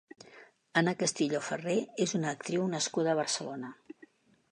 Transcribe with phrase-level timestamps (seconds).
[0.79, 3.71] Anna Castillo Ferré és una actriu nascuda a Barcelona.